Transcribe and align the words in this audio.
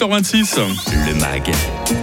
8h26. 0.00 0.56
Le 1.06 1.14
MAG, 1.20 1.52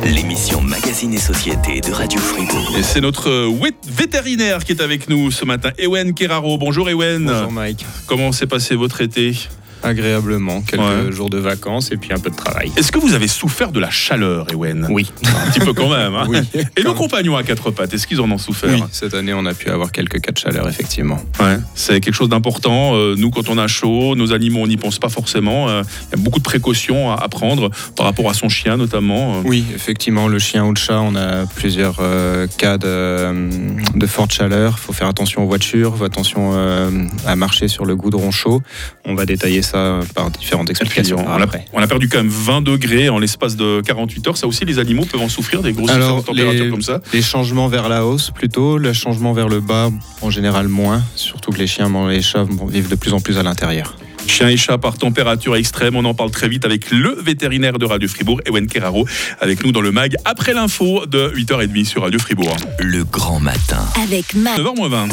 l'émission 0.03 0.61
Magazine 0.61 1.15
et 1.15 1.17
Société 1.17 1.81
de 1.81 1.92
Radio 1.92 2.20
Fribourg. 2.20 2.75
Et 2.77 2.83
c'est 2.83 3.01
notre 3.01 3.51
vétérinaire 3.88 4.63
qui 4.63 4.73
est 4.73 4.81
avec 4.81 5.09
nous 5.09 5.31
ce 5.31 5.46
matin, 5.46 5.71
Ewen 5.79 6.13
Keraro. 6.13 6.60
Bonjour 6.60 6.88
Ewen. 6.91 7.25
Bonjour 7.25 7.52
Mike. 7.52 7.88
Comment 8.05 8.31
s'est 8.31 8.46
passé 8.46 8.75
votre 8.75 9.02
été? 9.02 9.36
Agréablement, 9.84 10.62
quelques 10.62 10.82
Ouais. 10.82 11.12
jours 11.12 11.29
de 11.29 11.38
vacances 11.38 11.92
et 11.92 11.98
puis 11.98 12.14
un 12.14 12.20
peu 12.20 12.29
de 12.29 12.36
travail. 12.36 12.71
Est-ce 12.78 12.92
que 12.92 13.00
vous 13.00 13.14
avez 13.14 13.28
souffert 13.28 13.71
de 13.71 13.80
la 13.80 13.89
chaleur, 13.89 14.48
Ewen 14.52 14.88
Oui. 14.89 15.11
Un 15.25 15.50
petit 15.52 15.60
peu 15.60 15.73
quand 15.73 15.89
même. 15.89 16.16
hein 16.16 16.25
Oui. 16.30 16.39
Et 16.78 16.84
nos 16.84 16.93
compagnons 16.93 17.36
à 17.36 17.43
quatre 17.43 17.71
pattes, 17.71 17.93
est-ce 17.93 18.07
qu'ils 18.07 18.21
en 18.21 18.29
ont 18.32 18.38
souffert 18.38 18.70
Oui, 18.74 18.84
cette 18.92 19.14
année 19.14 19.34
on 19.34 19.46
a 19.46 19.54
pu 19.54 19.70
avoir 19.70 19.92
quelques 19.92 20.20
cas 20.21 20.32
de 20.32 20.38
chaleur 20.38 20.68
effectivement. 20.68 21.18
Ouais, 21.39 21.57
c'est 21.75 22.00
quelque 22.00 22.14
chose 22.16 22.29
d'important. 22.29 22.96
Euh, 22.96 23.16
nous, 23.18 23.29
quand 23.32 23.50
on 23.50 23.57
a 23.57 23.68
chaud, 23.68 24.16
nos 24.16 24.34
animaux, 24.34 24.61
on 24.61 24.68
n'y 24.68 24.78
pense 24.78 25.00
pas 25.00 25.10
forcément. 25.10 25.68
Euh, 25.70 25.84
Il 26.12 26.18
y 26.18 26.21
a 26.21 26.23
beaucoup 26.23 26.39
de 26.39 26.44
précautions 26.44 27.12
à, 27.12 27.28
prendre 27.30 27.70
par 27.96 28.05
rapport 28.05 28.30
à 28.30 28.34
son 28.34 28.50
chien, 28.50 28.78
notamment. 28.78 29.38
Euh, 29.38 29.41
Oui, 29.46 29.66
effectivement, 29.75 30.28
le 30.28 30.39
chien 30.39 30.65
ou 30.65 30.70
le 30.73 30.78
chat, 30.79 31.00
on 31.01 31.15
a 31.15 31.46
plusieurs 31.46 31.98
euh, 32.00 32.48
cas 32.58 32.78
de, 32.78 33.50
de 33.95 34.06
forte 34.08 34.31
chaleur. 34.31 34.75
Il 34.78 34.81
faut 34.81 34.94
faire 34.94 35.08
attention 35.08 35.44
aux 35.44 35.48
voitures, 35.48 35.98
faut 35.98 36.03
attention 36.03 36.52
euh, 36.53 36.89
à 37.25 37.36
marcher 37.36 37.67
sur 37.67 37.86
le 37.86 37.95
goudron 37.95 38.31
chaud. 38.31 38.62
On 39.06 39.16
va 39.16 39.25
détailler 39.25 39.62
ça 39.67 40.00
par 40.16 40.31
différentes 40.31 40.70
explications 40.70 41.17
on, 41.26 41.30
a, 41.39 41.44
après. 41.44 41.66
on 41.73 41.81
a 41.81 41.88
perdu 41.88 42.09
quand 42.09 42.17
même 42.17 42.30
20 42.30 42.62
degrés 42.62 43.09
en 43.09 43.20
l'espace 43.20 43.56
de 43.56 43.81
48 43.86 44.28
heures. 44.28 44.38
Ça 44.38 44.48
aussi, 44.48 44.66
les 44.66 44.80
animaux 44.80 45.06
peuvent 45.06 45.22
en 45.22 45.30
souffrir, 45.30 45.62
des 45.62 45.73
grosses 45.73 45.92
Alors, 45.92 46.23
températures 46.23 46.66
les- 46.66 46.72
comme 46.72 46.81
ça. 46.81 47.02
Les 47.14 47.22
changements 47.22 47.67
vers 47.67 47.90
la 47.90 48.06
hausse 48.06 48.31
plutôt, 48.31 48.78
le 48.78 48.94
changement 48.94 49.34
vers 49.34 49.50
le 49.50 49.59
bas 49.59 49.90
en 50.22 50.30
général 50.30 50.67
moins, 50.67 51.02
surtout 51.16 51.52
que 51.52 51.58
les 51.59 51.67
chiens 51.67 51.92
et 52.09 52.16
les 52.16 52.22
chats 52.22 52.45
vivre 52.70 52.90
de 52.90 52.95
plus 52.95 53.14
en 53.14 53.20
plus 53.20 53.38
à 53.38 53.44
l'intérieur. 53.44 53.95
Chien 54.27 54.49
et 54.49 54.58
chat 54.58 54.77
par 54.77 54.97
température 54.97 55.55
extrême, 55.55 55.95
on 55.95 56.05
en 56.05 56.13
parle 56.13 56.31
très 56.31 56.47
vite 56.47 56.66
avec 56.66 56.91
le 56.91 57.16
vétérinaire 57.22 57.80
de 57.80 57.86
Radio 57.86 58.08
Fribourg, 58.08 58.41
Ewen 58.45 58.67
Keraro, 58.67 59.08
avec 59.39 59.63
nous 59.63 59.72
dans 59.72 59.81
le 59.81 59.91
mag 59.91 60.16
après 60.25 60.53
l'info 60.53 61.05
de 61.05 61.31
8h30 61.36 61.86
sur 61.86 62.03
Radio 62.03 62.19
Fribourg. 62.19 62.56
Le 62.80 63.03
grand 63.03 63.39
matin. 63.39 63.86
Avec 64.03 64.36
Mac. 64.36 64.59
9h 64.59 64.89
20. 64.89 65.08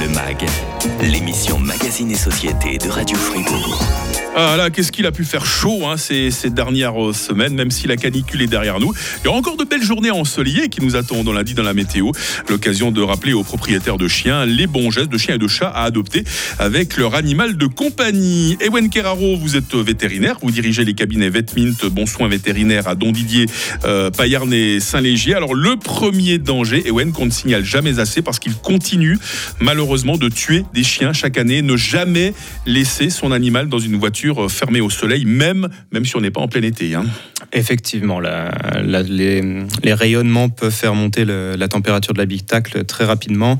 Le 0.00 0.08
MAG, 0.14 0.46
l'émission 1.02 1.58
Magazine 1.58 2.10
et 2.10 2.16
Société 2.16 2.78
de 2.78 2.88
Radio 2.88 3.16
Fribourg. 3.16 3.84
Ah 4.36 4.56
là, 4.56 4.68
qu'est-ce 4.68 4.90
qu'il 4.90 5.06
a 5.06 5.12
pu 5.12 5.24
faire 5.24 5.46
chaud 5.46 5.86
hein, 5.86 5.96
ces, 5.96 6.32
ces 6.32 6.50
dernières 6.50 7.00
euh, 7.00 7.12
semaines, 7.12 7.54
même 7.54 7.70
si 7.70 7.86
la 7.86 7.96
canicule 7.96 8.42
est 8.42 8.48
derrière 8.48 8.80
nous. 8.80 8.92
Il 9.20 9.26
y 9.26 9.28
aura 9.28 9.38
encore 9.38 9.56
de 9.56 9.62
belles 9.62 9.84
journées 9.84 10.10
ensoleillées 10.10 10.68
qui 10.68 10.80
nous 10.80 10.96
attendent, 10.96 11.30
dit 11.44 11.54
dans 11.54 11.62
la 11.62 11.72
météo. 11.72 12.10
L'occasion 12.48 12.90
de 12.90 13.00
rappeler 13.00 13.32
aux 13.32 13.44
propriétaires 13.44 13.96
de 13.96 14.08
chiens 14.08 14.44
les 14.44 14.66
bons 14.66 14.90
gestes 14.90 15.10
de 15.10 15.18
chiens 15.18 15.36
et 15.36 15.38
de 15.38 15.46
chats 15.46 15.68
à 15.68 15.84
adopter 15.84 16.24
avec 16.58 16.96
leur 16.96 17.14
animal 17.14 17.56
de 17.56 17.66
compagnie. 17.66 18.53
Ewen 18.60 18.90
Keraro, 18.90 19.36
vous 19.36 19.56
êtes 19.56 19.74
vétérinaire, 19.74 20.36
vous 20.42 20.50
dirigez 20.50 20.84
les 20.84 20.94
cabinets 20.94 21.30
Vetmint, 21.30 21.88
Bon 21.90 22.06
Soin 22.06 22.28
Vétérinaire 22.28 22.88
à 22.88 22.94
Don 22.94 23.12
Didier, 23.12 23.46
euh, 23.84 24.10
Payarn 24.10 24.52
et 24.52 24.80
Saint-Légier. 24.80 25.34
Alors 25.34 25.54
le 25.54 25.76
premier 25.76 26.38
danger, 26.38 26.86
Ewen, 26.86 27.12
qu'on 27.12 27.26
ne 27.26 27.30
signale 27.30 27.64
jamais 27.64 27.98
assez 27.98 28.22
parce 28.22 28.38
qu'il 28.38 28.54
continue 28.54 29.18
malheureusement 29.60 30.16
de 30.16 30.28
tuer 30.28 30.64
des 30.74 30.84
chiens 30.84 31.12
chaque 31.12 31.38
année, 31.38 31.62
ne 31.62 31.76
jamais 31.76 32.34
laisser 32.66 33.10
son 33.10 33.32
animal 33.32 33.68
dans 33.68 33.78
une 33.78 33.96
voiture 33.96 34.44
euh, 34.44 34.48
fermée 34.48 34.80
au 34.80 34.90
soleil, 34.90 35.24
même, 35.24 35.68
même 35.92 36.04
si 36.04 36.16
on 36.16 36.20
n'est 36.20 36.30
pas 36.30 36.40
en 36.40 36.48
plein 36.48 36.62
été. 36.62 36.94
hein. 36.94 37.04
Effectivement, 37.52 38.20
les, 38.20 39.94
rayonnements 39.94 40.48
peuvent 40.48 40.72
faire 40.72 40.94
monter 40.94 41.24
la 41.24 41.68
température 41.68 42.12
de 42.12 42.18
l'habitacle 42.18 42.84
très 42.84 43.04
rapidement. 43.04 43.58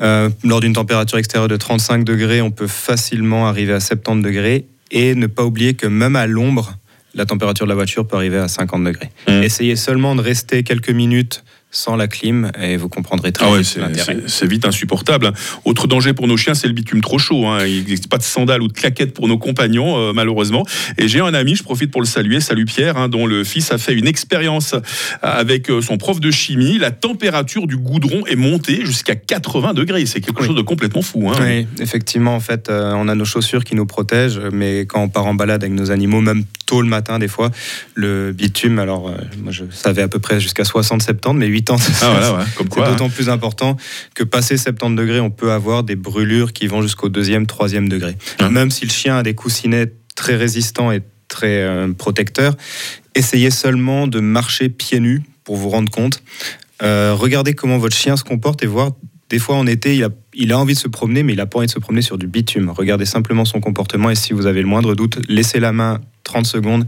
Euh, 0.00 0.30
lors 0.42 0.60
d'une 0.60 0.72
température 0.72 1.18
extérieure 1.18 1.48
de 1.48 1.56
35 1.56 2.04
degrés, 2.04 2.40
on 2.40 2.50
peut 2.50 2.66
facilement 2.66 3.46
arriver 3.46 3.72
à 3.72 3.80
70 3.80 4.22
degrés. 4.22 4.66
Et 4.90 5.14
ne 5.14 5.26
pas 5.26 5.44
oublier 5.44 5.74
que 5.74 5.86
même 5.86 6.16
à 6.16 6.26
l'ombre, 6.26 6.74
la 7.14 7.24
température 7.24 7.66
de 7.66 7.70
la 7.70 7.74
voiture 7.74 8.06
peut 8.06 8.16
arriver 8.16 8.38
à 8.38 8.48
50 8.48 8.84
degrés. 8.84 9.10
Mm. 9.28 9.42
Essayez 9.42 9.76
seulement 9.76 10.14
de 10.14 10.20
rester 10.20 10.62
quelques 10.62 10.90
minutes 10.90 11.44
sans 11.74 11.96
la 11.96 12.06
clim 12.06 12.52
et 12.60 12.76
vous 12.76 12.88
comprendrez 12.90 13.32
très 13.32 13.46
Ah 13.46 13.50
ouais, 13.52 13.58
vite 13.58 13.66
c'est- 13.66 13.80
l'intérêt. 13.80 14.18
c'est 14.26 14.46
vite 14.46 14.66
insupportable. 14.66 15.26
hein. 15.26 15.32
Autre 15.64 15.86
danger 15.88 16.12
pour 16.12 16.28
nos 16.28 16.36
chiens, 16.36 16.52
c'est 16.54 16.66
le 16.68 16.74
bitume 16.74 17.00
trop 17.00 17.18
chaud. 17.18 17.46
hein. 17.46 17.64
Il 17.66 17.78
n'existe 17.78 18.08
pas 18.08 18.18
de 18.18 18.22
sandales 18.22 18.60
ou 18.62 18.68
de 18.68 18.72
claquettes 18.74 19.14
pour 19.14 19.26
nos 19.26 19.38
compagnons, 19.38 19.96
euh, 19.98 20.12
malheureusement. 20.12 20.64
Et 20.98 21.08
j'ai 21.08 21.20
un 21.20 21.32
ami, 21.34 21.56
je 21.56 21.62
profite 21.62 21.90
pour 21.90 22.02
le 22.02 22.06
saluer, 22.06 22.40
salut 22.40 22.66
Pierre, 22.66 22.98
hein, 22.98 23.08
dont 23.08 23.26
le 23.26 23.42
fils 23.42 23.72
a 23.72 23.78
fait 23.78 23.94
une 23.94 24.06
expérience 24.06 24.74
avec 25.22 25.70
euh, 25.70 25.80
son 25.80 25.96
prof 25.96 26.20
de 26.20 26.30
chimie. 26.30 26.78
La 26.78 26.90
température 26.90 27.66
du 27.66 27.76
goudron 27.78 28.24
est 28.26 28.36
montée 28.36 28.84
jusqu'à 28.84 29.14
80 29.14 29.72
degrés. 29.74 30.04
C'est 30.06 30.20
quelque 30.20 30.40
Oui. 30.42 30.46
chose 30.46 30.56
de 30.56 30.62
complètement 30.62 31.02
fou. 31.02 31.30
hein. 31.30 31.36
Oui, 31.40 31.66
effectivement, 31.80 32.34
en 32.36 32.40
fait, 32.40 32.68
euh, 32.68 32.92
on 32.96 33.08
a 33.08 33.14
nos 33.14 33.24
chaussures 33.24 33.64
qui 33.64 33.74
nous 33.74 33.86
protègent, 33.86 34.40
mais 34.52 34.80
quand 34.80 35.00
on 35.02 35.08
part 35.08 35.26
en 35.26 35.34
balade 35.34 35.62
avec 35.64 35.74
nos 35.74 35.90
animaux, 35.90 36.20
même 36.20 36.44
tôt 36.66 36.82
le 36.82 36.88
matin, 36.88 37.18
des 37.18 37.28
fois, 37.28 37.50
le 37.94 38.32
bitume, 38.32 38.78
alors 38.78 39.08
euh, 39.08 39.14
moi 39.42 39.52
je 39.52 39.64
savais 39.70 40.02
à 40.02 40.08
peu 40.08 40.18
près 40.18 40.40
jusqu'à 40.40 40.62
60-70, 40.64 41.34
mais 41.36 41.48
80, 41.62 41.78
Ah 42.02 42.10
voilà, 42.10 42.34
ouais, 42.38 42.44
comme 42.56 42.66
c'est 42.70 42.74
quoi. 42.74 42.86
hein. 42.88 42.90
d'autant 42.92 43.08
plus 43.10 43.28
important 43.28 43.76
que 44.14 44.24
passé 44.24 44.56
70 44.56 44.96
degrés, 44.96 45.20
on 45.20 45.30
peut 45.30 45.52
avoir 45.52 45.82
des 45.84 45.96
brûlures 45.96 46.52
qui 46.52 46.66
vont 46.66 46.82
jusqu'au 46.82 47.08
deuxième, 47.08 47.46
troisième 47.46 47.88
degré. 47.88 48.16
Hein. 48.40 48.50
Même 48.50 48.70
si 48.70 48.84
le 48.84 48.90
chien 48.90 49.16
a 49.18 49.22
des 49.22 49.34
coussinets 49.34 49.92
très 50.14 50.36
résistants 50.36 50.92
et 50.92 51.00
très 51.28 51.62
euh, 51.62 51.92
protecteurs, 51.92 52.54
essayez 53.14 53.50
seulement 53.50 54.06
de 54.06 54.20
marcher 54.20 54.68
pieds 54.68 55.00
nus 55.00 55.22
pour 55.44 55.56
vous 55.56 55.68
rendre 55.70 55.90
compte. 55.90 56.22
Euh, 56.82 57.14
regardez 57.18 57.54
comment 57.54 57.78
votre 57.78 57.96
chien 57.96 58.16
se 58.16 58.24
comporte 58.24 58.62
et 58.62 58.66
voir. 58.66 58.90
Des 59.30 59.38
fois 59.38 59.56
en 59.56 59.66
été, 59.66 59.96
il 59.96 60.04
a, 60.04 60.10
il 60.34 60.52
a 60.52 60.58
envie 60.58 60.74
de 60.74 60.78
se 60.78 60.88
promener, 60.88 61.22
mais 61.22 61.32
il 61.32 61.40
a 61.40 61.46
pas 61.46 61.58
envie 61.58 61.66
de 61.66 61.72
se 61.72 61.78
promener 61.78 62.02
sur 62.02 62.18
du 62.18 62.26
bitume. 62.26 62.68
Regardez 62.70 63.06
simplement 63.06 63.44
son 63.46 63.60
comportement 63.60 64.10
et 64.10 64.14
si 64.14 64.34
vous 64.34 64.44
avez 64.46 64.60
le 64.60 64.66
moindre 64.68 64.94
doute, 64.94 65.18
laissez 65.28 65.58
la 65.58 65.72
main 65.72 66.00
30 66.24 66.44
secondes 66.44 66.86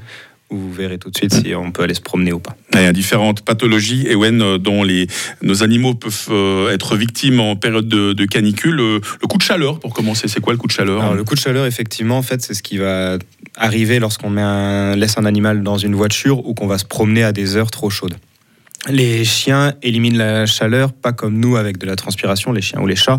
vous 0.56 0.72
verrez 0.72 0.98
tout 0.98 1.10
de 1.10 1.16
suite 1.16 1.32
si 1.34 1.54
on 1.54 1.70
peut 1.72 1.82
aller 1.82 1.94
se 1.94 2.00
promener 2.00 2.32
ou 2.32 2.38
pas. 2.38 2.56
Il 2.74 2.80
y 2.80 2.84
a 2.84 2.92
différentes 2.92 3.42
pathologies, 3.42 4.06
Ewen, 4.08 4.42
euh, 4.42 4.58
dont 4.58 4.82
les, 4.82 5.06
nos 5.42 5.62
animaux 5.62 5.94
peuvent 5.94 6.28
euh, 6.30 6.70
être 6.72 6.96
victimes 6.96 7.40
en 7.40 7.56
période 7.56 7.88
de, 7.88 8.12
de 8.12 8.24
canicule. 8.26 8.80
Euh, 8.80 9.00
Le 9.22 9.26
coup 9.28 9.38
de 9.38 9.42
chaleur, 9.42 9.78
pour 9.80 9.92
commencer, 9.94 10.28
c'est 10.28 10.40
quoi 10.40 10.52
le 10.52 10.58
coup 10.58 10.66
de 10.66 10.72
chaleur 10.72 11.00
Alors, 11.02 11.14
le 11.14 11.24
coup 11.24 11.34
de 11.34 11.40
chaleur, 11.40 11.66
effectivement, 11.66 12.18
en 12.18 12.22
fait, 12.22 12.42
c'est 12.42 12.54
ce 12.54 12.62
qui 12.62 12.78
va 12.78 13.18
arriver 13.56 13.98
lorsqu'on 14.00 14.30
met 14.30 14.42
un- 14.42 14.96
laisse 14.96 15.16
un 15.18 15.24
animal 15.24 15.62
dans 15.62 15.78
une 15.78 15.94
voiture 15.94 16.46
ou 16.46 16.54
qu'on 16.54 16.66
va 16.66 16.78
se 16.78 16.84
promener 16.84 17.22
à 17.24 17.32
des 17.32 17.56
heures 17.56 17.70
trop 17.70 17.90
chaudes. 17.90 18.14
Les 18.90 19.24
chiens 19.24 19.72
éliminent 19.82 20.18
la 20.18 20.44
chaleur, 20.44 20.92
pas 20.92 21.12
comme 21.12 21.40
nous 21.40 21.56
avec 21.56 21.78
de 21.78 21.86
la 21.86 21.96
transpiration, 21.96 22.52
les 22.52 22.60
chiens 22.60 22.80
ou 22.80 22.86
les 22.86 22.96
chats. 22.96 23.18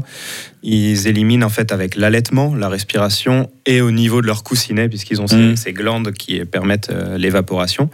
Ils 0.62 1.08
éliminent 1.08 1.46
en 1.46 1.50
fait 1.50 1.72
avec 1.72 1.96
l'allaitement, 1.96 2.54
la 2.54 2.70
respiration 2.70 3.50
et 3.66 3.82
au 3.82 3.90
niveau 3.90 4.22
de 4.22 4.28
leur 4.28 4.44
coussinet, 4.44 4.88
puisqu'ils 4.88 5.22
ont 5.22 5.28
ces, 5.28 5.56
ces 5.56 5.74
glandes 5.74 6.12
qui 6.12 6.44
permettent 6.46 6.92
euh, 6.92 7.18
l'évaporation. 7.18 7.90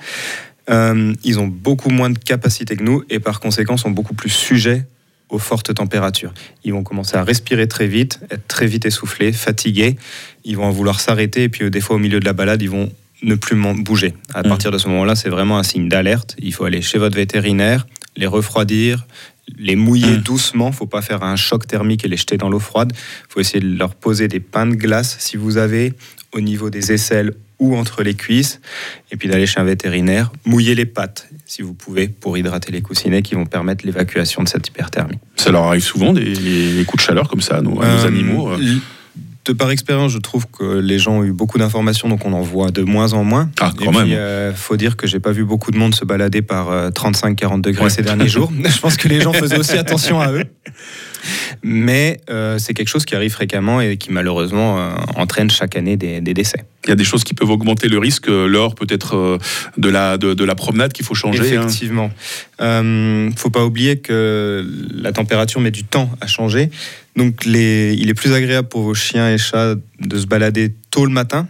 Euh, 0.69 1.13
ils 1.23 1.39
ont 1.39 1.47
beaucoup 1.47 1.89
moins 1.89 2.09
de 2.09 2.19
capacité 2.19 2.75
que 2.75 2.83
nous 2.83 3.03
et 3.09 3.19
par 3.19 3.39
conséquent 3.39 3.77
sont 3.77 3.91
beaucoup 3.91 4.13
plus 4.13 4.29
sujets 4.29 4.85
aux 5.29 5.39
fortes 5.39 5.73
températures. 5.73 6.33
Ils 6.63 6.73
vont 6.73 6.83
commencer 6.83 7.15
à 7.15 7.23
respirer 7.23 7.67
très 7.67 7.87
vite, 7.87 8.19
être 8.29 8.47
très 8.47 8.67
vite 8.67 8.85
essoufflés, 8.85 9.31
fatigués. 9.31 9.95
Ils 10.43 10.57
vont 10.57 10.69
vouloir 10.71 10.99
s'arrêter 10.99 11.43
et 11.43 11.49
puis 11.49 11.65
euh, 11.65 11.69
des 11.69 11.79
fois 11.81 11.95
au 11.95 11.99
milieu 11.99 12.19
de 12.19 12.25
la 12.25 12.33
balade, 12.33 12.61
ils 12.61 12.69
vont 12.69 12.91
ne 13.23 13.35
plus 13.35 13.55
bouger. 13.55 14.13
À 14.33 14.41
Mm. 14.41 14.47
partir 14.49 14.71
de 14.71 14.77
ce 14.77 14.87
moment-là, 14.87 15.15
c'est 15.15 15.29
vraiment 15.29 15.57
un 15.57 15.63
signe 15.63 15.87
d'alerte. 15.89 16.35
Il 16.39 16.53
faut 16.53 16.65
aller 16.65 16.81
chez 16.81 16.97
votre 16.97 17.15
vétérinaire, 17.15 17.85
les 18.17 18.27
refroidir, 18.27 19.05
les 19.57 19.75
mouiller 19.75 20.17
Mm. 20.17 20.21
doucement. 20.21 20.69
Il 20.69 20.73
faut 20.75 20.87
pas 20.87 21.01
faire 21.01 21.23
un 21.23 21.35
choc 21.35 21.67
thermique 21.67 22.03
et 22.05 22.07
les 22.07 22.17
jeter 22.17 22.37
dans 22.37 22.49
l'eau 22.49 22.59
froide. 22.59 22.93
Il 22.95 23.31
faut 23.33 23.39
essayer 23.39 23.59
de 23.59 23.77
leur 23.77 23.95
poser 23.95 24.27
des 24.27 24.39
pains 24.39 24.65
de 24.67 24.75
glace 24.75 25.17
si 25.19 25.37
vous 25.37 25.57
avez 25.57 25.93
au 26.33 26.41
niveau 26.41 26.69
des 26.69 26.91
aisselles 26.91 27.33
ou 27.59 27.75
entre 27.75 28.01
les 28.01 28.15
cuisses. 28.15 28.59
Et 29.11 29.17
puis 29.17 29.27
d'aller 29.27 29.45
chez 29.45 29.59
un 29.59 29.63
vétérinaire, 29.65 30.31
mouiller 30.45 30.73
les 30.73 30.85
pattes 30.87 31.27
si 31.45 31.61
vous 31.61 31.73
pouvez 31.75 32.07
pour 32.07 32.37
hydrater 32.37 32.71
les 32.71 32.81
coussinets 32.81 33.21
qui 33.21 33.35
vont 33.35 33.45
permettre 33.45 33.85
l'évacuation 33.85 34.41
de 34.41 34.47
cette 34.47 34.67
hyperthermie. 34.69 35.19
Ça 35.35 35.51
leur 35.51 35.63
arrive 35.65 35.83
souvent, 35.83 36.11
des, 36.13 36.23
des 36.33 36.83
coups 36.85 37.03
de 37.03 37.05
chaleur 37.07 37.29
comme 37.29 37.41
ça, 37.41 37.57
à 37.57 37.61
nos, 37.61 37.75
nos 37.75 37.81
Euh, 37.83 38.07
animaux. 38.07 38.51
euh. 38.53 38.57
De 39.45 39.53
par 39.53 39.71
expérience, 39.71 40.11
je 40.11 40.19
trouve 40.19 40.45
que 40.47 40.77
les 40.79 40.99
gens 40.99 41.13
ont 41.19 41.23
eu 41.23 41.31
beaucoup 41.31 41.57
d'informations, 41.57 42.07
donc 42.07 42.25
on 42.25 42.33
en 42.33 42.41
voit 42.41 42.69
de 42.69 42.83
moins 42.83 43.13
en 43.13 43.23
moins. 43.23 43.49
Ah, 43.59 43.71
Et 43.79 43.85
quand 43.85 43.91
puis, 43.91 43.99
même. 44.09 44.09
euh, 44.11 44.53
faut 44.53 44.77
dire 44.77 44.95
que 44.97 45.07
j'ai 45.07 45.19
pas 45.19 45.31
vu 45.31 45.43
beaucoup 45.45 45.71
de 45.71 45.77
monde 45.79 45.95
se 45.95 46.05
balader 46.05 46.43
par 46.43 46.67
35-40 46.91 47.61
degrés 47.61 47.85
Ouais. 47.85 47.89
ces 47.89 48.03
derniers 48.03 48.27
jours. 48.27 48.51
Je 48.63 48.79
pense 48.79 48.97
que 48.97 49.07
les 49.07 49.19
gens 49.19 49.33
faisaient 49.33 49.57
aussi 49.57 49.77
attention 49.77 50.21
à 50.21 50.31
eux. 50.31 50.43
Mais 51.63 52.19
euh, 52.29 52.57
c'est 52.57 52.73
quelque 52.73 52.87
chose 52.87 53.05
qui 53.05 53.15
arrive 53.15 53.31
fréquemment 53.31 53.81
et 53.81 53.97
qui 53.97 54.11
malheureusement 54.11 54.79
euh, 54.79 54.91
entraîne 55.15 55.49
chaque 55.51 55.75
année 55.75 55.95
des, 55.95 56.19
des 56.19 56.33
décès. 56.33 56.65
Il 56.85 56.89
y 56.89 56.93
a 56.93 56.95
des 56.95 57.03
choses 57.03 57.23
qui 57.23 57.33
peuvent 57.35 57.49
augmenter 57.51 57.87
le 57.87 57.99
risque, 57.99 58.27
lors 58.27 58.73
peut-être 58.73 59.15
euh, 59.15 59.37
de, 59.77 59.89
la, 59.89 60.17
de, 60.17 60.33
de 60.33 60.43
la 60.43 60.55
promenade 60.55 60.91
qu'il 60.93 61.05
faut 61.05 61.13
changer. 61.13 61.55
hein. 61.55 61.61
Effectivement. 61.67 62.09
Euh, 62.61 63.29
faut 63.37 63.51
pas 63.51 63.63
oublier 63.63 63.97
que 63.99 64.65
la 64.91 65.11
température 65.11 65.61
met 65.61 65.69
du 65.71 65.83
temps 65.83 66.09
à 66.21 66.27
changer. 66.27 66.71
Donc, 67.15 67.45
les, 67.45 67.93
il 67.97 68.09
est 68.09 68.13
plus 68.15 68.33
agréable 68.33 68.67
pour 68.67 68.81
vos 68.81 68.93
chiens 68.95 69.29
et 69.31 69.37
chats 69.37 69.75
de 69.99 70.17
se 70.17 70.25
balader 70.25 70.73
tôt 70.89 71.05
le 71.05 71.11
matin. 71.11 71.47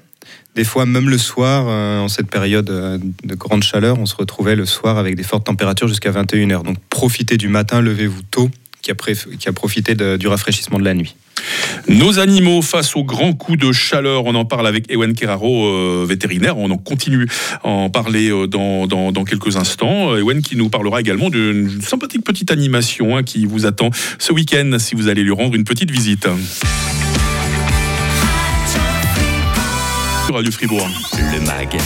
Des 0.55 0.65
fois, 0.65 0.85
même 0.85 1.09
le 1.09 1.17
soir, 1.17 1.67
euh, 1.69 1.99
en 1.99 2.09
cette 2.09 2.29
période 2.29 2.69
euh, 2.69 2.97
de 3.23 3.35
grande 3.35 3.63
chaleur, 3.63 3.97
on 3.99 4.05
se 4.05 4.15
retrouvait 4.15 4.57
le 4.57 4.65
soir 4.65 4.97
avec 4.97 5.15
des 5.15 5.23
fortes 5.23 5.45
températures 5.45 5.87
jusqu'à 5.87 6.11
21h. 6.11 6.63
Donc, 6.63 6.75
profitez 6.89 7.37
du 7.37 7.47
matin, 7.47 7.79
levez-vous 7.79 8.21
tôt. 8.31 8.49
Qui 8.81 8.91
a, 8.91 9.53
profité 9.53 9.95
du 9.95 10.27
rafraîchissement 10.27 10.79
de 10.79 10.85
la 10.85 10.93
nuit. 10.93 11.15
Nos 11.87 12.19
animaux 12.19 12.61
face 12.61 12.95
aux 12.95 13.03
grands 13.03 13.33
coups 13.33 13.57
de 13.57 13.71
chaleur, 13.71 14.25
on 14.25 14.35
en 14.35 14.45
parle 14.45 14.67
avec 14.67 14.91
Ewen 14.91 15.13
Keraro, 15.13 15.65
euh, 15.65 16.05
vétérinaire. 16.07 16.57
On 16.57 16.69
en 16.69 16.77
continue 16.77 17.27
à 17.63 17.67
en 17.67 17.89
parler 17.89 18.29
euh, 18.29 18.47
dans, 18.47 19.23
quelques 19.25 19.57
instants. 19.57 20.15
Ewen 20.15 20.41
qui 20.41 20.55
nous 20.55 20.69
parlera 20.69 20.99
également 20.99 21.29
d'une 21.29 21.81
sympathique 21.81 22.23
petite 22.23 22.51
animation 22.51 23.17
hein, 23.17 23.23
qui 23.23 23.45
vous 23.45 23.65
attend 23.65 23.89
ce 24.19 24.33
week-end 24.33 24.77
si 24.77 24.95
vous 24.95 25.07
allez 25.07 25.23
lui 25.23 25.31
rendre 25.31 25.55
une 25.55 25.63
petite 25.63 25.89
visite. 25.89 26.27
Radio 30.31 30.51
Fribourg. 30.51 30.87
Le 31.13 31.45
MAG, 31.45 31.77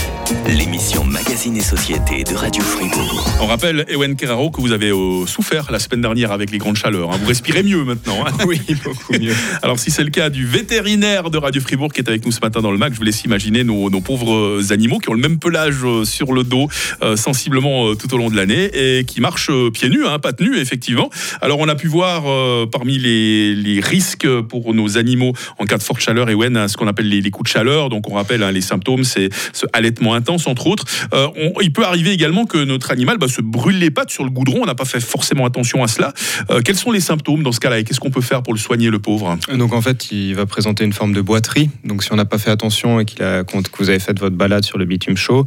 l'émission 0.47 1.03
Magazine 1.03 1.57
et 1.57 1.61
Société 1.61 2.23
de 2.23 2.35
Radio 2.35 2.61
Fribourg. 2.61 3.27
On 3.41 3.47
rappelle, 3.47 3.85
Ewen 3.89 4.15
Keraro, 4.15 4.51
que 4.51 4.61
vous 4.61 4.71
avez 4.71 4.91
euh, 4.91 5.25
souffert 5.25 5.71
la 5.71 5.79
semaine 5.79 6.01
dernière 6.01 6.31
avec 6.31 6.51
les 6.51 6.59
grandes 6.59 6.75
chaleurs. 6.75 7.11
Hein. 7.11 7.17
Vous 7.19 7.27
respirez 7.27 7.63
mieux 7.63 7.83
maintenant. 7.83 8.25
Hein. 8.25 8.31
oui, 8.47 8.61
beaucoup 8.83 9.13
mieux. 9.19 9.33
Alors, 9.63 9.79
si 9.79 9.89
c'est 9.89 10.03
le 10.03 10.11
cas 10.11 10.29
du 10.29 10.45
vétérinaire 10.45 11.29
de 11.29 11.37
Radio 11.37 11.61
Fribourg 11.61 11.91
qui 11.91 12.01
est 12.01 12.09
avec 12.09 12.25
nous 12.25 12.31
ce 12.31 12.39
matin 12.39 12.61
dans 12.61 12.71
le 12.71 12.77
MAG, 12.77 12.93
je 12.93 12.97
vous 12.97 13.03
laisse 13.03 13.23
imaginer 13.23 13.63
nos, 13.63 13.89
pauvres 14.01 14.71
animaux 14.71 14.99
qui 14.99 15.09
ont 15.09 15.13
le 15.13 15.21
même 15.21 15.39
pelage 15.39 15.83
euh, 15.83 16.05
sur 16.05 16.33
le 16.33 16.43
dos 16.43 16.67
euh, 17.01 17.15
sensiblement 17.15 17.95
tout 17.95 18.13
au 18.13 18.17
long 18.17 18.29
de 18.29 18.35
l'année 18.35 18.69
et 18.73 19.05
qui 19.05 19.21
marchent 19.21 19.51
pieds 19.73 19.89
nus, 19.89 20.05
hein, 20.05 20.19
pas 20.19 20.33
tenus, 20.33 20.59
effectivement. 20.59 21.09
Alors, 21.41 21.59
on 21.59 21.67
a 21.67 21.75
pu 21.75 21.87
voir 21.87 22.23
parmi 22.69 22.97
les, 22.99 23.79
risques 23.81 24.27
pour 24.41 24.73
nos 24.73 24.97
animaux 24.97 25.33
en 25.57 25.65
cas 25.65 25.77
de 25.77 25.83
forte 25.83 26.01
chaleur, 26.01 26.29
Ewen, 26.29 26.67
ce 26.67 26.77
qu'on 26.77 26.87
appelle 26.87 27.09
les, 27.09 27.21
les 27.21 27.31
coups 27.31 27.49
de 27.49 27.53
chaleur. 27.53 27.89
Donc, 27.89 28.09
on 28.09 28.13
rappelle 28.13 28.34
Hein, 28.43 28.51
les 28.51 28.61
symptômes, 28.61 29.03
c'est 29.03 29.29
ce 29.53 29.65
allaitement 29.73 30.13
intense, 30.13 30.47
entre 30.47 30.67
autres. 30.67 30.85
Euh, 31.13 31.27
il 31.61 31.71
peut 31.71 31.85
arriver 31.85 32.11
également 32.11 32.45
que 32.45 32.63
notre 32.63 32.91
animal 32.91 33.17
bah, 33.17 33.27
se 33.27 33.41
brûle 33.41 33.79
les 33.79 33.91
pattes 33.91 34.09
sur 34.09 34.23
le 34.23 34.29
goudron. 34.29 34.61
On 34.63 34.65
n'a 34.65 34.75
pas 34.75 34.85
fait 34.85 34.99
forcément 34.99 35.45
attention 35.45 35.83
à 35.83 35.87
cela. 35.87 36.13
Euh, 36.49 36.61
quels 36.63 36.75
sont 36.75 36.91
les 36.91 36.99
symptômes 36.99 37.43
dans 37.43 37.51
ce 37.51 37.59
cas-là 37.59 37.79
et 37.79 37.83
qu'est-ce 37.83 37.99
qu'on 37.99 38.11
peut 38.11 38.21
faire 38.21 38.43
pour 38.43 38.53
le 38.53 38.59
soigner, 38.59 38.89
le 38.89 38.99
pauvre? 38.99 39.37
Donc 39.53 39.73
en 39.73 39.81
fait, 39.81 40.11
il 40.11 40.35
va 40.35 40.45
présenter 40.45 40.83
une 40.83 40.93
forme 40.93 41.13
de 41.13 41.21
boiterie. 41.21 41.69
Donc 41.83 42.03
si 42.03 42.11
on 42.11 42.15
n'a 42.15 42.25
pas 42.25 42.37
fait 42.37 42.51
attention 42.51 42.99
et 42.99 43.05
qu'il 43.05 43.23
a, 43.23 43.43
que 43.43 43.77
vous 43.79 43.89
avez 43.89 43.99
fait 43.99 44.17
votre 44.17 44.35
balade 44.35 44.65
sur 44.65 44.77
le 44.77 44.85
bitume 44.85 45.17
chaud, 45.17 45.45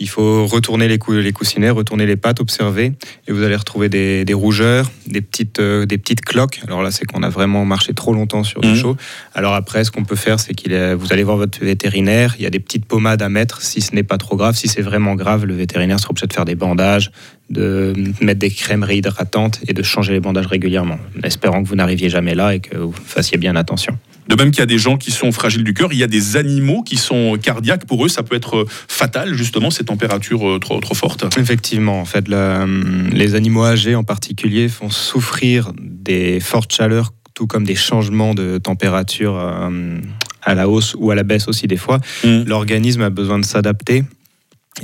il 0.00 0.08
faut 0.08 0.46
retourner 0.46 0.86
les, 0.86 0.98
les, 1.08 1.32
coussinets, 1.32 1.70
retourner 1.70 2.06
les 2.06 2.16
pattes, 2.16 2.40
observer, 2.40 2.92
et 3.26 3.32
vous 3.32 3.42
allez 3.42 3.56
retrouver 3.56 3.88
des, 3.88 4.24
rougeurs, 4.32 4.90
des 5.06 5.20
petites, 5.20 5.58
euh, 5.58 5.86
des 5.86 5.98
petites 5.98 6.20
cloques. 6.20 6.60
Alors 6.66 6.82
là, 6.82 6.90
c'est 6.90 7.04
qu'on 7.04 7.22
a 7.22 7.28
vraiment 7.28 7.64
marché 7.64 7.94
trop 7.94 8.12
longtemps 8.12 8.44
sur 8.44 8.60
du 8.60 8.68
mmh. 8.68 8.76
chaud. 8.76 8.96
Alors 9.34 9.54
après, 9.54 9.84
ce 9.84 9.90
qu'on 9.90 10.04
peut 10.04 10.16
faire, 10.16 10.38
c'est 10.38 10.54
qu'il 10.54 10.76
vous 10.98 11.12
allez 11.12 11.24
voir 11.24 11.36
votre 11.36 11.58
vétérinaire. 11.60 12.34
Il 12.38 12.42
y 12.42 12.46
a 12.46 12.50
des 12.50 12.60
petites 12.60 12.84
pommades 12.84 13.22
à 13.22 13.28
mettre 13.28 13.62
si 13.62 13.80
ce 13.80 13.94
n'est 13.94 14.02
pas 14.02 14.18
trop 14.18 14.36
grave. 14.36 14.56
Si 14.56 14.68
c'est 14.68 14.82
vraiment 14.82 15.14
grave, 15.14 15.44
le 15.44 15.54
vétérinaire 15.54 15.98
sera 15.98 16.10
obligé 16.10 16.26
de 16.26 16.32
faire 16.32 16.44
des 16.44 16.54
bandages, 16.54 17.10
de 17.50 17.94
mettre 18.20 18.40
des 18.40 18.50
crèmes 18.50 18.84
réhydratantes 18.84 19.60
et 19.66 19.72
de 19.72 19.82
changer 19.82 20.12
les 20.12 20.20
bandages 20.20 20.46
régulièrement, 20.46 20.98
espérant 21.24 21.62
que 21.62 21.68
vous 21.68 21.76
n'arriviez 21.76 22.08
jamais 22.08 22.34
là 22.34 22.54
et 22.54 22.60
que 22.60 22.76
vous 22.76 22.92
fassiez 22.92 23.38
bien 23.38 23.56
attention. 23.56 23.98
De 24.28 24.34
même 24.34 24.50
qu'il 24.50 24.60
y 24.60 24.62
a 24.62 24.66
des 24.66 24.78
gens 24.78 24.98
qui 24.98 25.10
sont 25.10 25.32
fragiles 25.32 25.64
du 25.64 25.72
cœur, 25.72 25.92
il 25.92 25.98
y 25.98 26.02
a 26.02 26.06
des 26.06 26.36
animaux 26.36 26.82
qui 26.82 26.96
sont 26.96 27.38
cardiaques. 27.40 27.86
Pour 27.86 28.04
eux, 28.04 28.08
ça 28.08 28.22
peut 28.22 28.36
être 28.36 28.66
fatal, 28.68 29.34
justement, 29.34 29.70
ces 29.70 29.84
températures 29.84 30.46
euh, 30.46 30.58
trop, 30.58 30.80
trop 30.80 30.94
fortes. 30.94 31.24
Effectivement, 31.38 32.00
en 32.00 32.04
fait, 32.04 32.26
les 32.28 33.34
animaux 33.34 33.64
âgés 33.64 33.94
en 33.94 34.04
particulier 34.04 34.68
font 34.68 34.90
souffrir 34.90 35.72
des 35.80 36.40
fortes 36.40 36.72
chaleurs, 36.72 37.12
tout 37.34 37.46
comme 37.46 37.64
des 37.64 37.74
changements 37.74 38.34
de 38.34 38.58
température 38.58 39.36
euh, 39.38 39.98
à 40.42 40.54
la 40.54 40.68
hausse 40.68 40.94
ou 40.98 41.10
à 41.10 41.14
la 41.14 41.22
baisse 41.22 41.48
aussi 41.48 41.66
des 41.66 41.76
fois. 41.76 41.98
Mm. 42.24 42.44
L'organisme 42.44 43.02
a 43.02 43.10
besoin 43.10 43.38
de 43.38 43.44
s'adapter. 43.44 44.04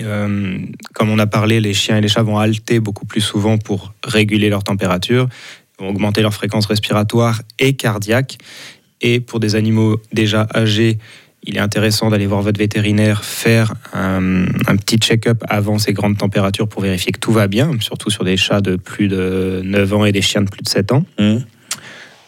Euh, 0.00 0.58
comme 0.94 1.11
on 1.11 1.19
a 1.19 1.26
parlé, 1.26 1.61
les 1.61 1.75
chiens 1.75 1.99
et 1.99 2.00
les 2.00 2.08
chats 2.08 2.23
vont 2.23 2.38
halter 2.38 2.81
beaucoup 2.81 3.06
plus 3.06 3.20
souvent 3.20 3.58
pour 3.58 3.93
réguler 4.05 4.49
leur 4.49 4.64
température, 4.64 5.29
vont 5.79 5.88
augmenter 5.88 6.23
leur 6.23 6.35
fréquence 6.35 6.67
respiratoire 6.67 7.43
et 7.58 7.75
cardiaque. 7.75 8.38
Et 9.05 9.21
pour 9.21 9.39
des 9.39 9.55
animaux 9.55 10.01
déjà 10.15 10.49
âgés, 10.55 10.99
il 11.43 11.59
est 11.59 11.61
intéressant 11.61 12.09
d'aller 12.09 12.27
voir 12.27 12.41
votre 12.41 12.59
vétérinaire, 12.59 13.23
faire 13.23 13.75
un, 13.93 14.47
petit 14.77 14.97
check-up 14.97 15.45
avant 15.47 15.79
ces 15.79 15.93
grandes 15.93 16.17
températures 16.17 16.67
pour 16.67 16.81
vérifier 16.81 17.12
que 17.12 17.21
tout 17.21 17.31
va 17.31 17.47
bien, 17.47 17.71
surtout 17.81 18.09
sur 18.09 18.25
des 18.25 18.39
chats 18.39 18.62
de 18.62 18.77
plus 18.77 19.09
de 19.09 19.61
9 19.62 19.93
ans 19.93 20.05
et 20.06 20.12
des 20.12 20.23
chiens 20.23 20.41
de 20.41 20.49
plus 20.49 20.62
de 20.62 20.69
7 20.69 20.93
ans. 20.93 21.05
Mmh. 21.19 21.37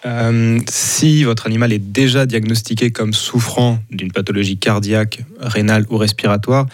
Euh, 0.04 0.58
si 0.68 1.24
votre 1.24 1.46
animal 1.46 1.72
est 1.72 1.78
déjà 1.78 2.26
diagnostiqué 2.26 2.90
comme 2.90 3.14
souffrant 3.14 3.78
d'une 3.90 4.12
pathologie 4.12 4.58
cardiaque, 4.58 5.24
rénale 5.40 5.86
ou 5.88 5.96
respiratoire, 5.96 6.66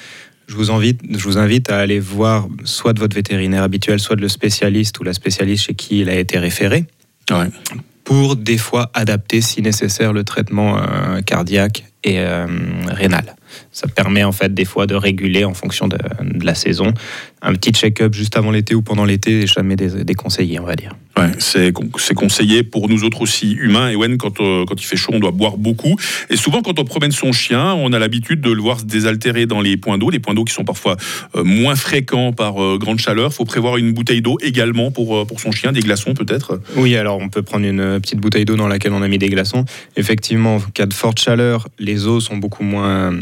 je 0.48 0.56
vous, 0.56 0.72
invite, 0.72 1.00
je 1.08 1.22
vous 1.22 1.38
invite 1.38 1.70
à 1.70 1.78
aller 1.78 2.00
voir 2.00 2.48
soit 2.64 2.92
de 2.92 2.98
votre 2.98 3.14
vétérinaire 3.14 3.62
habituel, 3.62 4.00
soit 4.00 4.16
de 4.16 4.20
le 4.20 4.28
spécialiste 4.28 4.98
ou 4.98 5.04
la 5.04 5.12
spécialiste 5.12 5.66
chez 5.66 5.74
qui 5.74 6.00
il 6.00 6.10
a 6.10 6.18
été 6.18 6.38
référé. 6.38 6.86
Ouais 7.30 7.46
pour 8.12 8.36
des 8.36 8.58
fois 8.58 8.90
adapter 8.92 9.40
si 9.40 9.62
nécessaire 9.62 10.12
le 10.12 10.22
traitement 10.22 10.76
euh, 10.76 11.22
cardiaque 11.22 11.84
et 12.04 12.18
euh, 12.18 12.46
rénal. 12.88 13.36
Ça 13.70 13.88
permet 13.88 14.22
en 14.22 14.32
fait 14.32 14.52
des 14.52 14.66
fois 14.66 14.86
de 14.86 14.94
réguler 14.94 15.46
en 15.46 15.54
fonction 15.54 15.88
de, 15.88 15.96
la 16.44 16.54
saison. 16.54 16.92
Un 17.40 17.54
petit 17.54 17.70
check-up 17.70 18.12
juste 18.12 18.36
avant 18.36 18.50
l'été 18.50 18.74
ou 18.74 18.82
pendant 18.82 19.06
l'été 19.06 19.44
est 19.44 19.46
jamais 19.46 19.76
déconseillé, 19.76 20.60
on 20.60 20.66
va 20.66 20.76
dire. 20.76 20.94
Ouais, 21.18 21.30
c'est 21.38 21.72
conseillé 22.14 22.62
pour 22.62 22.88
nous 22.88 23.04
autres 23.04 23.20
aussi 23.20 23.52
humains. 23.52 23.90
Et 23.90 23.96
Wen, 23.96 24.16
quand, 24.16 24.40
euh, 24.40 24.64
quand 24.64 24.80
il 24.80 24.84
fait 24.84 24.96
chaud, 24.96 25.12
on 25.12 25.20
doit 25.20 25.30
boire 25.30 25.58
beaucoup. 25.58 25.94
Et 26.30 26.36
souvent, 26.36 26.62
quand 26.62 26.78
on 26.78 26.84
promène 26.84 27.12
son 27.12 27.32
chien, 27.32 27.74
on 27.74 27.92
a 27.92 27.98
l'habitude 27.98 28.40
de 28.40 28.50
le 28.50 28.62
voir 28.62 28.80
se 28.80 28.86
désaltérer 28.86 29.44
dans 29.44 29.60
les 29.60 29.76
points 29.76 29.98
d'eau, 29.98 30.08
les 30.08 30.20
points 30.20 30.32
d'eau 30.32 30.44
qui 30.44 30.54
sont 30.54 30.64
parfois 30.64 30.96
euh, 31.36 31.44
moins 31.44 31.76
fréquents 31.76 32.32
par 32.32 32.62
euh, 32.62 32.78
grande 32.78 32.98
chaleur. 32.98 33.30
Il 33.30 33.34
faut 33.34 33.44
prévoir 33.44 33.76
une 33.76 33.92
bouteille 33.92 34.22
d'eau 34.22 34.38
également 34.40 34.90
pour, 34.90 35.26
pour 35.26 35.38
son 35.38 35.52
chien, 35.52 35.72
des 35.72 35.80
glaçons 35.80 36.14
peut-être 36.14 36.60
Oui, 36.76 36.96
alors 36.96 37.18
on 37.18 37.28
peut 37.28 37.42
prendre 37.42 37.66
une 37.66 38.00
petite 38.00 38.18
bouteille 38.18 38.46
d'eau 38.46 38.56
dans 38.56 38.68
laquelle 38.68 38.92
on 38.92 39.02
a 39.02 39.08
mis 39.08 39.18
des 39.18 39.28
glaçons. 39.28 39.66
Effectivement, 39.96 40.56
en 40.56 40.60
cas 40.60 40.86
de 40.86 40.94
forte 40.94 41.18
chaleur, 41.18 41.68
les 41.78 42.06
eaux 42.06 42.20
sont 42.20 42.38
beaucoup 42.38 42.64
moins, 42.64 43.12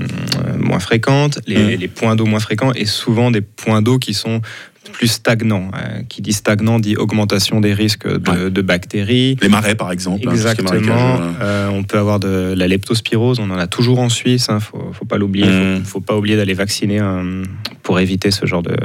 moins 0.58 0.80
fréquentes, 0.80 1.40
les, 1.48 1.76
mmh. 1.76 1.80
les 1.80 1.88
points 1.88 2.14
d'eau 2.14 2.26
moins 2.26 2.40
fréquents 2.40 2.72
et 2.72 2.84
souvent 2.84 3.32
des 3.32 3.40
points 3.40 3.82
d'eau 3.82 3.98
qui 3.98 4.14
sont 4.14 4.40
plus 4.92 5.08
stagnant. 5.08 5.70
Hein. 5.72 6.02
Qui 6.08 6.22
dit 6.22 6.32
stagnant 6.32 6.78
dit 6.78 6.96
augmentation 6.96 7.60
des 7.60 7.74
risques 7.74 8.06
de, 8.06 8.62
bactéries. 8.62 9.36
Les 9.40 9.48
marais, 9.48 9.74
par 9.74 9.92
exemple. 9.92 10.28
Hein, 10.28 10.32
Exactement. 10.32 11.18
Euh, 11.40 11.68
on 11.68 11.82
peut 11.82 11.98
avoir 11.98 12.20
de 12.20 12.54
la 12.56 12.68
leptospirose. 12.68 13.38
On 13.40 13.50
en 13.50 13.58
a 13.58 13.66
toujours 13.66 13.98
en 13.98 14.08
Suisse. 14.08 14.46
Il 14.48 14.54
hein, 14.54 14.60
faut, 14.60 14.92
faut, 14.92 15.04
pas 15.04 15.18
l'oublier. 15.18 15.46
Il 15.46 15.52
faut, 15.52 15.80
mm. 15.80 15.84
faut, 15.84 16.00
pas 16.00 16.16
oublier 16.16 16.36
d'aller 16.36 16.54
vacciner 16.54 17.00
pour 17.82 17.98
éviter 17.98 18.30
ce 18.30 18.46
genre 18.46 18.62
de, 18.62 18.76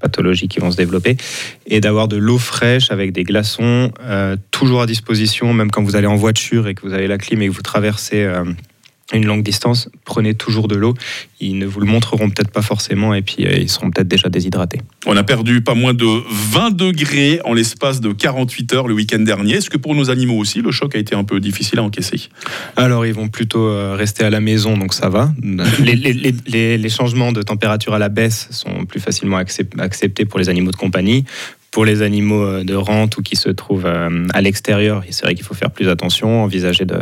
pathologies 0.00 0.48
qui 0.48 0.60
vont 0.60 0.70
se 0.70 0.76
développer. 0.76 1.16
Et 1.66 1.80
d'avoir 1.80 2.08
de 2.08 2.16
l'eau 2.16 2.38
fraîche 2.38 2.90
avec 2.90 3.12
des 3.12 3.24
glaçons 3.24 3.90
euh, 4.02 4.36
toujours 4.50 4.82
à 4.82 4.86
disposition, 4.86 5.52
même 5.52 5.70
quand 5.70 5.82
vous 5.82 5.96
allez 5.96 6.06
en 6.06 6.16
voiture 6.16 6.68
et 6.68 6.74
que 6.74 6.82
vous 6.82 6.92
avez 6.92 7.06
la 7.06 7.18
clim 7.18 7.42
et 7.42 7.48
que 7.48 7.52
vous 7.52 7.62
traversez 7.62 8.24
euh, 8.24 8.44
une 9.12 9.24
longue 9.24 9.42
distance, 9.42 9.88
prenez 10.04 10.34
toujours 10.34 10.66
de 10.66 10.74
l'eau. 10.74 10.94
Ils 11.40 11.58
ne 11.58 11.66
vous 11.66 11.80
le 11.80 11.86
montreront 11.86 12.28
peut-être 12.28 12.50
pas 12.50 12.62
forcément 12.62 13.14
et 13.14 13.22
puis 13.22 13.46
euh, 13.46 13.56
ils 13.56 13.70
seront 13.70 13.90
peut-être 13.90 14.08
déjà 14.08 14.28
déshydratés. 14.28 14.80
On 15.06 15.16
a 15.16 15.22
perdu 15.22 15.60
pas 15.60 15.74
moins 15.74 15.94
de 15.94 16.06
20 16.28 16.74
degrés 16.74 17.40
en 17.44 17.54
l'espace 17.54 18.00
de 18.00 18.12
48 18.12 18.72
heures 18.72 18.88
le 18.88 18.94
week-end 18.94 19.20
dernier. 19.20 19.54
Est-ce 19.54 19.70
que 19.70 19.76
pour 19.76 19.94
nos 19.94 20.10
animaux 20.10 20.38
aussi, 20.38 20.60
le 20.60 20.72
choc 20.72 20.96
a 20.96 20.98
été 20.98 21.14
un 21.14 21.24
peu 21.24 21.38
difficile 21.38 21.78
à 21.78 21.82
encaisser? 21.82 22.28
Alors 22.74 23.06
ils 23.06 23.14
vont 23.14 23.28
plutôt 23.28 23.68
euh, 23.68 23.94
rester 23.96 24.24
à 24.24 24.30
la 24.30 24.40
maison, 24.40 24.76
donc 24.76 24.92
ça 24.92 25.08
va. 25.08 25.32
les, 25.80 26.78
les 26.78 26.88
changements 26.88 27.32
de 27.32 27.42
température 27.42 27.94
à 27.94 27.98
la 27.98 28.08
baisse 28.08 28.48
sont 28.50 28.86
plus 28.86 29.00
facilement 29.00 29.36
acceptés 29.36 30.24
pour 30.24 30.40
les 30.40 30.48
animaux 30.48 30.72
de 30.72 30.76
compagnie 30.76 31.24
pour 31.76 31.84
les 31.84 32.00
animaux 32.00 32.42
euh, 32.42 32.64
de 32.64 32.74
rente 32.74 33.18
ou 33.18 33.22
qui 33.22 33.36
se 33.36 33.50
trouvent 33.50 33.84
euh, 33.84 34.26
à 34.32 34.40
l'extérieur, 34.40 35.04
c'est 35.10 35.26
vrai 35.26 35.34
qu'il 35.34 35.44
faut 35.44 35.52
faire 35.52 35.70
plus 35.70 35.90
attention, 35.90 36.42
envisager 36.42 36.86
de, 36.86 36.96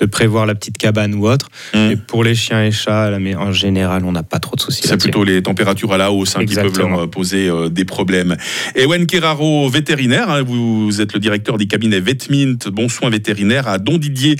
de 0.00 0.06
prévoir 0.06 0.44
la 0.44 0.56
petite 0.56 0.76
cabane 0.76 1.14
ou 1.14 1.28
autre. 1.28 1.50
Mmh. 1.72 1.78
Et 1.92 1.96
pour 1.96 2.24
les 2.24 2.34
chiens 2.34 2.64
et 2.64 2.72
chats, 2.72 3.16
mais 3.20 3.36
en 3.36 3.52
général, 3.52 4.04
on 4.04 4.10
n'a 4.10 4.24
pas 4.24 4.40
trop 4.40 4.56
de 4.56 4.60
soucis. 4.60 4.82
C'est 4.84 4.96
plutôt 4.96 5.22
les 5.22 5.40
températures 5.40 5.92
à 5.92 5.98
la 5.98 6.10
hausse 6.10 6.34
hein, 6.34 6.44
qui 6.44 6.56
peuvent 6.56 6.76
leur 6.76 7.08
poser 7.10 7.48
euh, 7.48 7.68
des 7.68 7.84
problèmes. 7.84 8.36
Ewen 8.74 9.06
Keraro, 9.06 9.68
vétérinaire, 9.68 10.28
hein, 10.30 10.42
vous, 10.42 11.00
êtes 11.00 11.12
le 11.12 11.20
directeur 11.20 11.56
des 11.56 11.68
cabinets 11.68 12.00
Vetmint, 12.00 12.58
Bon 12.72 12.88
Soin 12.88 13.08
Vétérinaire 13.08 13.68
à 13.68 13.78
Don 13.78 13.98
Didier, 13.98 14.34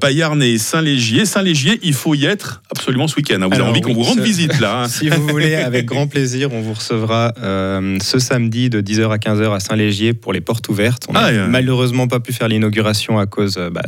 Payarn 0.00 0.40
et 0.40 0.56
Saint-Légier. 0.56 1.24
Saint-Légier, 1.24 1.80
il 1.82 1.94
faut 1.94 2.14
y 2.14 2.26
être 2.26 2.62
absolument 2.70 3.08
ce 3.08 3.16
week-end. 3.16 3.42
Hein. 3.42 3.48
Vous 3.48 3.54
avez 3.54 3.68
envie 3.68 3.80
qu'on 3.80 3.92
vous 3.92 4.04
rende 4.04 4.20
visite 4.20 4.60
là. 4.60 4.86
si 4.88 5.08
vous 5.08 5.26
voulez, 5.26 5.56
avec 5.56 5.86
grand 5.86 6.06
plaisir, 6.06 6.50
on 6.52 6.60
vous 6.60 6.74
recevra 6.74 7.34
ce 7.36 8.18
samedi 8.20 8.70
de 8.70 8.80
10 9.00 9.12
à 9.12 9.16
15h 9.16 9.54
à 9.54 9.60
Saint-Légier 9.60 10.12
pour 10.14 10.32
les 10.32 10.40
portes 10.40 10.68
ouvertes. 10.68 11.04
On 11.08 11.12
n'a 11.12 11.20
ah, 11.26 11.46
malheureusement 11.48 12.08
pas 12.08 12.20
pu 12.20 12.32
faire 12.32 12.48
l'inauguration 12.48 13.18
à 13.18 13.26
cause 13.26 13.56
euh, 13.58 13.70
bah, 13.70 13.82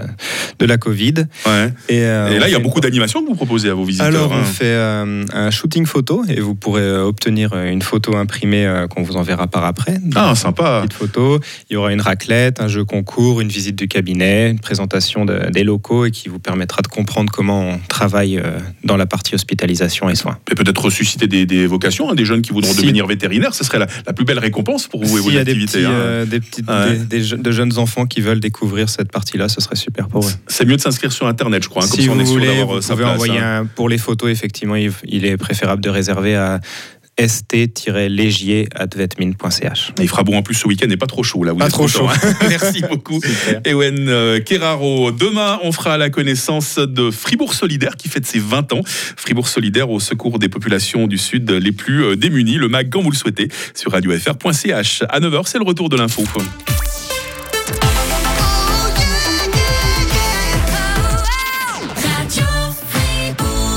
de 0.58 0.66
la 0.66 0.76
Covid. 0.78 1.14
Ouais. 1.46 1.72
Et, 1.88 2.00
euh, 2.02 2.30
Et 2.30 2.38
là, 2.38 2.48
il 2.48 2.52
y 2.52 2.54
a 2.54 2.58
beaucoup 2.58 2.80
d'animations 2.80 3.22
que 3.22 3.28
vous 3.28 3.34
proposez 3.34 3.68
à 3.70 3.74
vos 3.74 3.84
visiteurs. 3.84 4.06
Alors, 4.08 4.32
hein. 4.32 4.38
on 4.42 4.44
fait 4.44 4.64
euh, 4.64 5.24
un 5.32 5.50
shooting 5.50 5.86
photo 5.86 6.24
et 6.28 6.40
vous 6.40 6.54
pourrez 6.54 6.96
obtenir 6.98 7.52
une 7.54 7.82
photo 7.82 8.16
imprimée 8.16 8.66
euh, 8.66 8.86
qu'on 8.86 9.02
vous 9.02 9.16
enverra 9.16 9.46
par 9.46 9.64
après. 9.64 9.98
Ah, 10.14 10.34
sympa. 10.34 10.80
Petite 10.82 10.94
photo. 10.98 11.40
Il 11.70 11.74
y 11.74 11.76
aura 11.76 11.92
une 11.92 12.00
raclette, 12.00 12.60
un 12.60 12.68
jeu 12.68 12.84
concours, 12.84 13.40
une 13.40 13.48
visite 13.48 13.76
du 13.76 13.88
cabinet, 13.88 14.50
une 14.50 14.60
présentation 14.60 15.24
de- 15.24 15.50
des 15.50 15.64
locaux 15.64 16.06
et 16.06 16.10
qui 16.10 16.28
vous 16.28 16.38
permettra 16.38 16.82
de 16.82 16.88
comprendre 16.88 17.30
comment 17.32 17.60
on 17.70 17.78
travaille 17.88 18.40
dans 18.84 18.96
la 18.96 19.06
partie 19.06 19.34
hospitalisation 19.34 20.08
et 20.08 20.14
soins. 20.14 20.38
Et 20.50 20.54
peut-être 20.54 20.82
ressusciter 20.84 21.26
des, 21.26 21.46
des 21.46 21.66
vocations, 21.66 22.10
hein, 22.10 22.14
des 22.14 22.24
jeunes 22.24 22.42
qui 22.42 22.52
voudront 22.52 22.72
Si. 22.72 22.82
devenir 22.82 23.06
vétérinaires. 23.06 23.54
Ce 23.54 23.64
serait 23.64 23.78
la, 23.78 23.86
la 24.06 24.12
plus 24.12 24.24
belle 24.24 24.38
récompense 24.38 24.86
pour 24.92 25.04
vous 25.04 25.16
et 25.16 25.20
vos 25.20 25.28
S'il 25.30 25.36
y 25.36 25.40
a 25.40 25.44
des, 25.44 25.54
petits, 25.54 25.78
hein. 25.78 25.90
euh, 25.90 26.24
des, 26.26 26.38
petites- 26.38 26.68
Ouais. 26.68 26.98
des- 26.98 27.04
des 27.06 27.24
je- 27.24 27.34
de 27.36 27.50
jeunes 27.50 27.78
enfants 27.78 28.04
qui 28.06 28.20
veulent 28.20 28.40
découvrir 28.40 28.88
cette 28.90 29.10
partie-là, 29.10 29.48
ce 29.48 29.60
serait 29.62 29.74
super 29.74 30.06
pour 30.06 30.24
eux. 30.24 30.30
C'est 30.46 30.66
mieux 30.66 30.76
de 30.76 30.80
s'inscrire 30.82 31.10
sur 31.12 31.26
Internet, 31.26 31.64
je 31.64 31.68
crois. 31.70 31.82
hein, 31.82 31.88
comme 31.90 31.98
si 32.00 32.08
on 32.10 32.14
vous 32.14 32.20
est 32.20 32.24
sûr 32.26 32.34
voulez, 32.34 32.62
vous 32.62 32.74
euh, 32.74 32.80
sa 32.82 32.92
pouvez 32.92 33.04
place. 33.04 33.14
envoyer 33.14 33.38
hein. 33.38 33.60
un, 33.62 33.64
pour 33.66 33.88
les 33.88 33.96
photos, 33.98 34.30
effectivement, 34.30 34.76
il, 34.76 34.92
il 35.04 35.24
est 35.24 35.36
préférable 35.38 35.82
de 35.82 35.88
réserver 35.90 36.36
à 36.36 36.60
st-légier.vetmine.ch. 37.28 39.92
Il 40.00 40.08
fera 40.08 40.22
bon 40.22 40.36
en 40.36 40.42
plus 40.42 40.54
ce 40.54 40.66
week-end 40.66 40.88
et 40.90 40.96
pas 40.96 41.06
trop 41.06 41.22
chaud 41.22 41.44
là. 41.44 41.52
Vous 41.52 41.58
Pas 41.58 41.66
êtes 41.66 41.72
trop 41.72 41.86
content, 41.86 42.08
hein. 42.08 42.34
Merci 42.48 42.82
beaucoup. 42.82 43.20
Ewen 43.64 44.08
euh, 44.08 44.40
Keraro. 44.40 45.12
Demain, 45.12 45.58
on 45.62 45.72
fera 45.72 45.98
la 45.98 46.10
connaissance 46.10 46.78
de 46.78 47.10
Fribourg 47.10 47.54
Solidaire 47.54 47.96
qui 47.96 48.08
fête 48.08 48.26
ses 48.26 48.38
20 48.38 48.72
ans. 48.72 48.82
Fribourg 48.84 49.48
Solidaire 49.48 49.90
au 49.90 50.00
secours 50.00 50.38
des 50.38 50.48
populations 50.48 51.06
du 51.06 51.18
Sud 51.18 51.50
les 51.50 51.72
plus 51.72 52.04
euh, 52.04 52.16
démunies. 52.16 52.56
Le 52.56 52.68
MAC 52.68 52.90
quand 52.90 53.02
vous 53.02 53.10
le 53.10 53.16
souhaitez 53.16 53.48
sur 53.74 53.92
radiofr.ch. 53.92 55.02
À 55.08 55.20
9h, 55.20 55.42
c'est 55.46 55.58
le 55.58 55.64
retour 55.64 55.88
de 55.88 55.96
l'info. 55.96 56.22